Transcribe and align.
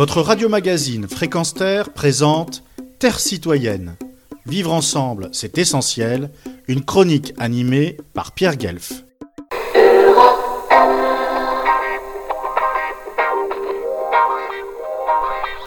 Votre 0.00 0.22
radio-magazine 0.22 1.06
Fréquence 1.06 1.52
Terre 1.52 1.92
présente 1.92 2.64
Terre 2.98 3.20
citoyenne. 3.20 3.96
Vivre 4.46 4.72
ensemble, 4.72 5.28
c'est 5.32 5.58
essentiel. 5.58 6.30
Une 6.68 6.82
chronique 6.82 7.34
animée 7.36 7.98
par 8.14 8.32
Pierre 8.32 8.56
Guelf. 8.56 9.04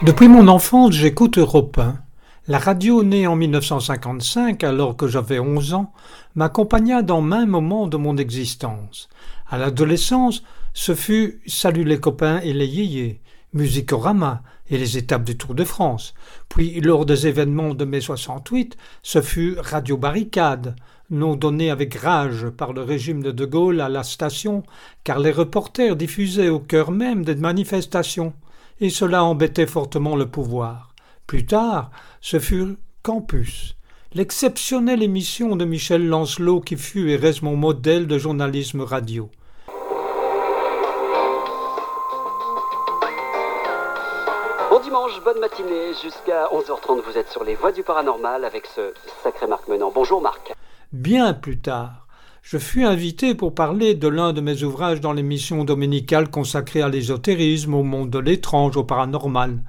Depuis 0.02 0.28
mon 0.28 0.48
enfance, 0.48 0.96
j'écoute 0.96 1.38
Europe 1.38 1.78
1. 1.78 2.00
La 2.48 2.58
radio 2.58 3.04
née 3.04 3.28
en 3.28 3.36
1955, 3.36 4.64
alors 4.64 4.98
que 4.98 5.08
j'avais 5.08 5.38
11 5.38 5.76
ans, 5.76 5.94
m'accompagna 6.34 7.04
dans 7.04 7.22
maint 7.22 7.46
moment 7.46 7.86
de 7.86 7.98
mon 7.98 8.18
existence. 8.18 9.10
À 9.48 9.60
l'adolescence, 9.60 10.42
ce 10.74 10.96
fut 10.96 11.44
Salut 11.46 11.84
les 11.84 12.00
copains 12.00 12.40
et 12.40 12.54
les 12.54 12.66
yéyés, 12.66 13.22
Musicorama 13.54 14.42
et 14.70 14.78
les 14.78 14.98
étapes 14.98 15.24
du 15.24 15.38
Tour 15.38 15.56
de 15.56 15.64
France. 15.64 16.14
Puis, 16.50 16.80
lors 16.82 17.06
des 17.06 17.28
événements 17.28 17.74
de 17.74 17.86
mai 17.86 18.02
68, 18.02 18.78
ce 19.02 19.22
fut 19.22 19.56
Radio 19.60 19.98
Barricade, 19.98 20.76
nom 21.10 21.36
donné 21.36 21.70
avec 21.70 21.96
rage 21.96 22.50
par 22.50 22.74
le 22.74 22.82
régime 22.82 23.22
de 23.22 23.32
De 23.32 23.46
Gaulle 23.46 23.82
à 23.82 23.90
la 23.90 24.04
station, 24.04 24.64
car 25.04 25.20
les 25.20 25.32
reporters 25.32 25.96
diffusaient 25.96 26.50
au 26.50 26.60
cœur 26.60 26.92
même 26.92 27.24
des 27.24 27.36
manifestations, 27.36 28.34
et 28.80 28.90
cela 28.90 29.24
embêtait 29.24 29.68
fortement 29.68 30.16
le 30.16 30.28
pouvoir. 30.28 30.94
Plus 31.28 31.46
tard, 31.46 31.92
ce 32.22 32.40
fut 32.40 32.78
Campus, 33.04 33.76
l'exceptionnelle 34.14 35.04
émission 35.04 35.56
de 35.56 35.66
Michel 35.66 36.08
Lancelot 36.08 36.62
qui 36.62 36.78
fut 36.78 37.10
et 37.10 37.16
reste 37.16 37.42
mon 37.42 37.56
modèle 37.56 38.08
de 38.08 38.18
journalisme 38.18 38.82
radio. 38.82 39.30
Bon 44.74 44.80
dimanche, 44.80 45.24
bonne 45.24 45.40
matinée, 45.40 45.94
jusqu'à 46.02 46.48
11h30 46.48 47.04
vous 47.06 47.16
êtes 47.16 47.30
sur 47.30 47.44
les 47.44 47.54
voies 47.54 47.72
du 47.72 47.84
paranormal 47.84 48.44
avec 48.44 48.66
ce 48.66 48.92
sacré 49.22 49.46
Marc 49.46 49.68
Menant. 49.68 49.92
Bonjour 49.94 50.20
Marc. 50.20 50.52
Bien 50.92 51.36
plus 51.36 51.60
tard, 51.60 52.08
je 52.42 52.58
fus 52.58 52.84
invité 52.84 53.36
pour 53.36 53.54
parler 53.54 53.94
de 53.94 54.08
l'un 54.08 54.34
de 54.34 54.42
mes 54.42 54.64
ouvrages 54.64 55.00
dans 55.00 55.14
l'émission 55.14 55.64
dominicale 55.64 56.32
consacrée 56.32 56.82
à 56.82 56.90
l'ésotérisme, 56.90 57.76
au 57.76 57.84
monde 57.84 58.10
de 58.10 58.18
l'étrange, 58.18 58.76
au 58.76 58.84
paranormal. 58.84 59.60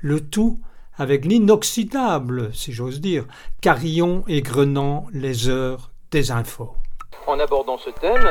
Le 0.00 0.20
tout 0.20 0.60
avec 0.96 1.24
l'inoxydable, 1.24 2.54
si 2.54 2.70
j'ose 2.70 3.00
dire, 3.00 3.24
Carillon 3.60 4.22
et 4.28 4.42
Grenant 4.42 5.08
les 5.12 5.48
heures 5.48 5.90
des 6.12 6.30
infos. 6.30 6.76
En 7.26 7.40
abordant 7.40 7.76
ce 7.76 7.90
thème, 7.90 8.22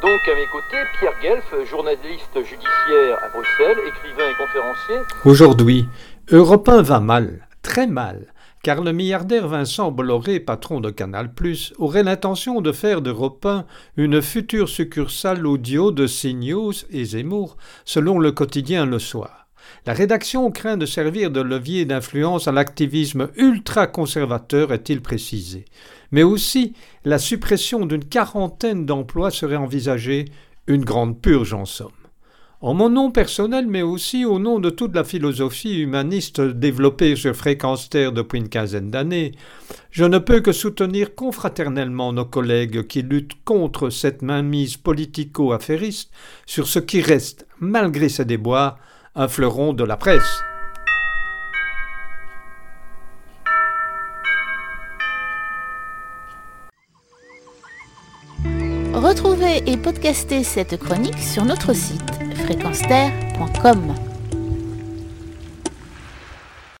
donc 0.00 0.20
à 0.26 0.34
mes 0.34 0.46
côtés, 0.46 0.82
Pierre 0.98 1.12
Guelf, 1.20 1.68
journaliste 1.68 2.36
judiciaire 2.36 3.18
à 3.22 3.28
Bruxelles, 3.28 3.76
écrivain 3.86 4.30
et 4.30 4.34
conférencier. 4.34 4.96
Aujourd'hui, 5.26 5.86
Europe 6.30 6.66
1 6.66 6.80
va 6.80 7.00
mal, 7.00 7.46
très 7.60 7.86
mal, 7.86 8.32
car 8.62 8.80
le 8.82 8.92
milliardaire 8.92 9.46
Vincent 9.46 9.90
Bolloré, 9.90 10.40
patron 10.40 10.80
de 10.80 10.88
Canal+, 10.88 11.30
aurait 11.76 12.02
l'intention 12.02 12.62
de 12.62 12.72
faire 12.72 13.02
d'Europe 13.02 13.44
1 13.44 13.66
une 13.98 14.22
future 14.22 14.70
succursale 14.70 15.46
audio 15.46 15.92
de 15.92 16.06
CNews 16.06 16.72
et 16.90 17.04
Zemmour, 17.04 17.58
selon 17.84 18.18
le 18.18 18.32
quotidien 18.32 18.86
Le 18.86 18.98
Soir. 18.98 19.49
La 19.86 19.92
rédaction 19.92 20.50
craint 20.50 20.76
de 20.76 20.86
servir 20.86 21.30
de 21.30 21.40
levier 21.40 21.84
d'influence 21.84 22.48
à 22.48 22.52
l'activisme 22.52 23.28
ultra-conservateur, 23.36 24.72
est-il 24.72 25.00
précisé. 25.00 25.64
Mais 26.12 26.22
aussi, 26.22 26.74
la 27.04 27.18
suppression 27.18 27.86
d'une 27.86 28.04
quarantaine 28.04 28.86
d'emplois 28.86 29.30
serait 29.30 29.56
envisagée, 29.56 30.26
une 30.66 30.84
grande 30.84 31.20
purge 31.20 31.54
en 31.54 31.64
somme. 31.64 31.90
En 32.62 32.74
mon 32.74 32.90
nom 32.90 33.10
personnel, 33.10 33.66
mais 33.66 33.80
aussi 33.80 34.26
au 34.26 34.38
nom 34.38 34.58
de 34.58 34.68
toute 34.68 34.94
la 34.94 35.02
philosophie 35.02 35.80
humaniste 35.80 36.42
développée 36.42 37.16
sur 37.16 37.34
Fréquence 37.34 37.88
Terre 37.88 38.12
depuis 38.12 38.38
une 38.38 38.50
quinzaine 38.50 38.90
d'années, 38.90 39.32
je 39.90 40.04
ne 40.04 40.18
peux 40.18 40.40
que 40.40 40.52
soutenir 40.52 41.14
confraternellement 41.14 42.12
nos 42.12 42.26
collègues 42.26 42.86
qui 42.86 43.00
luttent 43.00 43.42
contre 43.46 43.88
cette 43.88 44.20
mainmise 44.20 44.76
politico-affairiste 44.76 46.10
sur 46.44 46.66
ce 46.68 46.80
qui 46.80 47.00
reste, 47.00 47.46
malgré 47.60 48.10
ses 48.10 48.26
déboires, 48.26 48.76
un 49.20 49.28
fleuron 49.28 49.74
de 49.74 49.84
la 49.84 49.98
presse. 49.98 50.42
Retrouvez 58.94 59.62
et 59.66 59.76
podcastez 59.76 60.42
cette 60.42 60.78
chronique 60.78 61.18
sur 61.18 61.44
notre 61.44 61.74
site 61.74 62.00
fréquenceterre.com. 62.46 64.09